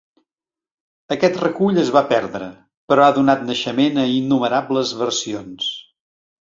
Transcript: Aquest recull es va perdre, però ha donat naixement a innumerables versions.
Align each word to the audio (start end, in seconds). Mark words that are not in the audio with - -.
Aquest 1.15 1.37
recull 1.43 1.77
es 1.81 1.91
va 1.97 2.03
perdre, 2.13 2.49
però 2.93 3.05
ha 3.09 3.13
donat 3.19 3.45
naixement 3.53 4.03
a 4.05 4.09
innumerables 4.17 4.99
versions. 5.07 5.73